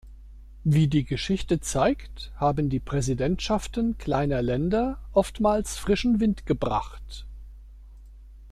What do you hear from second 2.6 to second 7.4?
die Präsidentschaften kleiner Länder oftmals frischen Wind gebracht.